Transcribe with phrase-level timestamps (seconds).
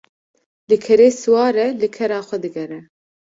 [0.69, 2.79] Li kerê siwar e li kera xwe digere